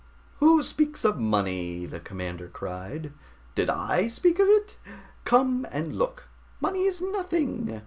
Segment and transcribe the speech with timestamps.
[0.39, 3.13] "Who speaks of money?" the commander cried.
[3.53, 4.75] "Did I speak of it?
[5.25, 6.27] Come and look!
[6.59, 7.79] Money is nothing.